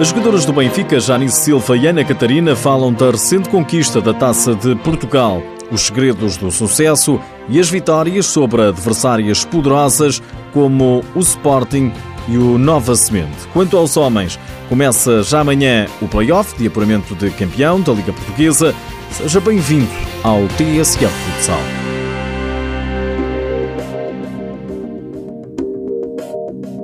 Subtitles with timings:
[0.00, 4.54] As jogadoras do Benfica, Janice Silva e Ana Catarina, falam da recente conquista da Taça
[4.54, 7.20] de Portugal, os segredos do sucesso
[7.50, 10.22] e as vitórias sobre adversárias poderosas
[10.54, 11.92] como o Sporting
[12.26, 13.46] e o Nova Semente.
[13.52, 14.40] Quanto aos homens,
[14.70, 18.74] começa já amanhã o play-off de apuramento de campeão da Liga Portuguesa.
[19.10, 19.90] Seja bem-vindo
[20.24, 21.79] ao TSF Futsal.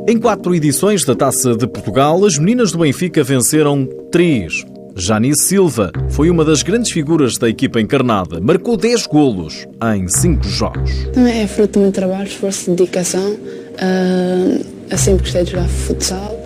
[0.09, 4.65] Em quatro edições da Taça de Portugal, as meninas do Benfica venceram três.
[4.95, 8.41] Janice Silva foi uma das grandes figuras da equipa encarnada.
[8.41, 10.93] Marcou 10 golos em 5 jogos.
[11.13, 13.33] Também é fruto do muito trabalho, esforço, dedicação.
[13.33, 16.41] Uh, eu sempre gostei de jogar futsal.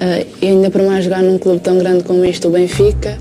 [0.00, 3.18] Uh, e ainda para mais jogar num clube tão grande como este, o Benfica,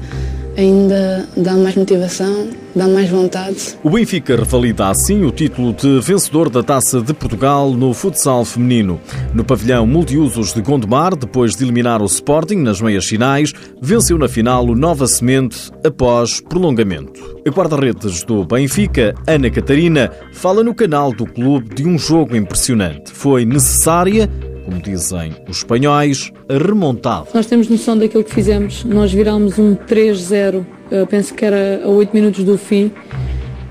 [0.57, 3.77] ainda dá mais motivação, dá mais vontade.
[3.83, 8.99] O Benfica revalida assim o título de vencedor da Taça de Portugal no futsal feminino.
[9.33, 14.27] No pavilhão multiusos de Gondomar, depois de eliminar o Sporting nas meias finais, venceu na
[14.27, 17.21] final o Nova Semente após prolongamento.
[17.45, 23.11] A guarda-redes do Benfica, Ana Catarina, fala no canal do clube de um jogo impressionante.
[23.11, 24.29] Foi necessária
[24.73, 27.27] como dizem os espanhóis, remontado.
[27.33, 28.83] Nós temos noção daquilo que fizemos.
[28.83, 30.65] Nós virámos um 3-0,
[31.09, 32.91] penso que era a 8 minutos do fim,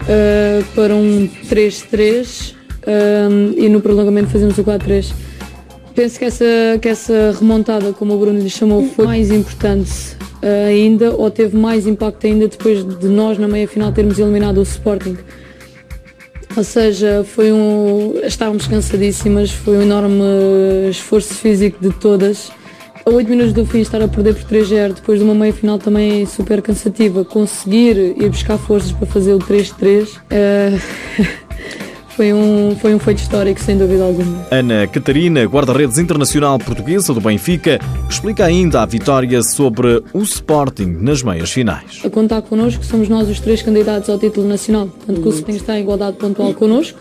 [0.09, 2.55] eh, para um 3-3
[2.87, 5.13] eh, e no prolongamento fazemos o 4-3.
[5.95, 6.45] Penso que essa,
[6.81, 11.57] que essa remontada, como o Bruno lhe chamou, foi mais importante eh, ainda, ou teve
[11.57, 15.17] mais impacto ainda depois de nós, na meia-final, termos eliminado o Sporting.
[16.57, 18.15] Ou seja, foi um.
[18.23, 20.23] Estávamos cansadíssimas, foi um enorme
[20.91, 22.53] esforço físico de todas.
[23.05, 25.77] A 8 minutos do fim, estar a perder por 3-0, depois de uma meia final
[25.77, 30.09] também super cansativa, conseguir ir buscar forças para fazer o 3-3.
[30.09, 31.43] Uh...
[32.17, 34.47] Foi um, foi um feito histórico, sem dúvida alguma.
[34.51, 41.23] Ana Catarina, guarda-redes internacional portuguesa do Benfica, explica ainda a vitória sobre o Sporting nas
[41.23, 42.03] meias finais.
[42.05, 44.89] A contar connosco, somos nós os três candidatos ao título nacional.
[45.07, 46.99] Tanto que o Sporting está em igualdade pontual connosco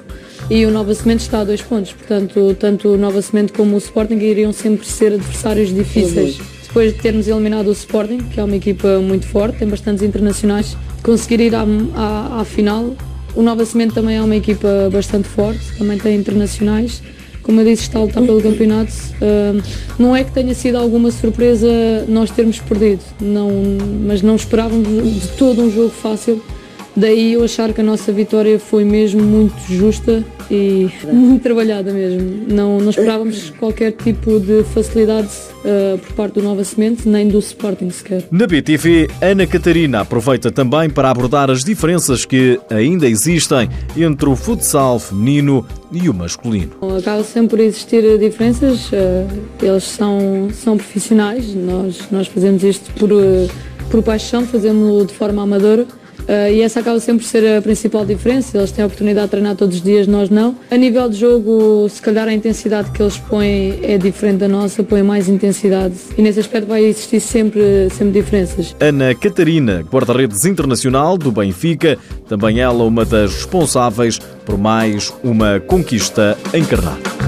[0.50, 1.92] e o Nova Semente está a dois pontos.
[1.92, 6.40] Portanto, tanto o Nova Semente como o Sporting iriam sempre ser adversários difíceis.
[6.68, 10.78] Depois de termos eliminado o Sporting, que é uma equipa muito forte, tem bastantes internacionais,
[11.04, 11.66] conseguir ir à,
[11.96, 12.96] à, à final
[13.36, 17.02] o Nova Semente também é uma equipa bastante forte, também tem internacionais.
[17.42, 18.94] Como eu disse, está a lutar pelo campeonato.
[19.98, 21.68] Não é que tenha sido alguma surpresa
[22.08, 23.50] nós termos perdido, não,
[24.06, 26.42] mas não esperávamos de todo um jogo fácil.
[26.96, 32.46] Daí eu achar que a nossa vitória foi mesmo muito justa e muito trabalhada mesmo.
[32.48, 35.30] Não, não esperávamos qualquer tipo de facilidade
[35.64, 38.24] uh, por parte do Nova Semente, nem do Sporting sequer.
[38.30, 44.36] Na BTV, Ana Catarina aproveita também para abordar as diferenças que ainda existem entre o
[44.36, 46.72] futsal feminino e o masculino.
[46.98, 49.28] Acaba sempre por existir diferenças, uh,
[49.62, 53.50] eles são, são profissionais, nós, nós fazemos isto por, uh,
[53.90, 55.88] por paixão, fazemos de forma amadora.
[56.22, 58.58] Uh, e essa acaba sempre por ser a principal diferença.
[58.58, 60.56] Eles têm a oportunidade de treinar todos os dias, nós não.
[60.70, 64.84] A nível de jogo, se calhar a intensidade que eles põem é diferente da nossa,
[64.84, 65.96] põem mais intensidade.
[66.18, 68.76] E nesse aspecto vai existir sempre, sempre diferenças.
[68.80, 76.38] Ana Catarina, guarda-redes internacional do Benfica, também ela uma das responsáveis por mais uma conquista
[76.54, 77.21] encarnada.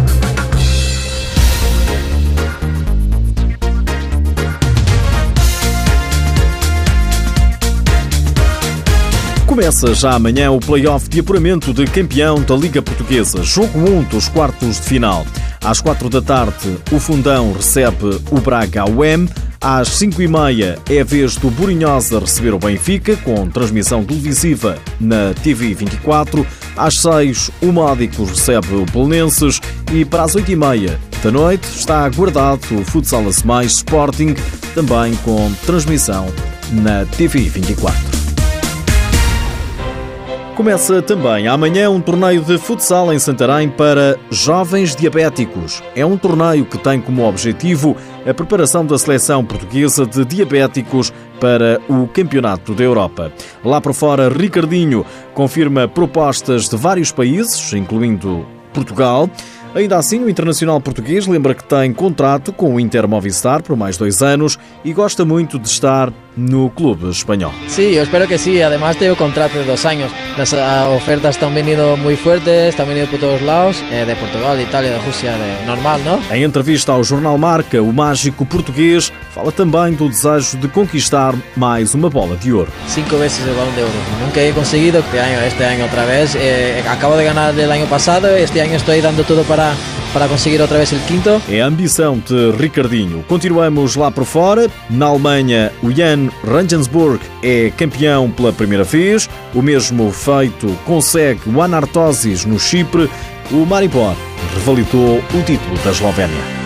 [9.53, 14.27] Começa já amanhã o play-off de apuramento de campeão da Liga Portuguesa, jogo 1 dos
[14.27, 15.27] quartos de final.
[15.63, 19.29] Às 4 da tarde, o Fundão recebe o Braga UEM.
[19.61, 24.79] Às 5 e meia é a vez do Burinhosa receber o Benfica, com transmissão televisiva
[24.99, 26.43] na TV 24.
[26.75, 29.61] Às 6, o Módicos recebe o Belenenses.
[29.93, 34.33] E para as 8 e meia da noite está aguardado o Futsal Mais Sporting,
[34.73, 36.25] também com transmissão
[36.71, 38.12] na TV 24.
[40.55, 45.81] Começa também amanhã um torneio de futsal em Santarém para jovens diabéticos.
[45.95, 51.81] É um torneio que tem como objetivo a preparação da seleção portuguesa de diabéticos para
[51.89, 53.31] o Campeonato da Europa.
[53.65, 59.27] Lá por fora, Ricardinho confirma propostas de vários países, incluindo Portugal.
[59.73, 63.97] Ainda assim, o internacional português lembra que tem contrato com o Inter Movistar por mais
[63.97, 67.51] dois anos e gosta muito de estar no clube español.
[67.67, 68.61] Sí, yo espero que sí.
[68.61, 70.11] Además tengo contrato de dos años.
[70.37, 74.57] Las ah, ofertas están venido muy fuertes, están venido por todos lados, eh, de Portugal,
[74.57, 76.19] de Itália, de Rússia, de normal, não?
[76.35, 81.93] Em entrevista ao jornal Marca, o mágico português fala também do desejo de conquistar mais
[81.93, 82.71] uma bola de ouro.
[82.87, 83.93] Cinco vezes o balão de ouro.
[84.25, 86.35] Nunca he conseguido este año, este año otra vez.
[86.35, 89.73] Eh, acabo de ganar el año pasado, este año estoy dando todo para
[90.13, 91.41] para conseguir outra vez o quinto.
[91.49, 93.23] É a ambição de Ricardinho.
[93.27, 94.69] Continuamos lá por fora.
[94.89, 99.29] Na Alemanha, o Jan Regensburg é campeão pela primeira vez.
[99.53, 103.09] O mesmo feito consegue o Anartosis no Chipre.
[103.51, 104.15] O Maribor
[104.55, 106.62] revalidou o título da Eslovénia.